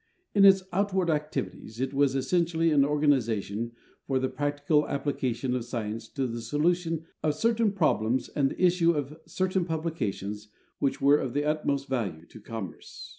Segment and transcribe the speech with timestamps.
[0.33, 3.73] In its outward activities it was essentially an organization
[4.07, 8.63] for the prac tical application of science to the solution of certain problems and the
[8.65, 10.47] issue of certain publications
[10.79, 13.09] which were of the utmost value to commerce.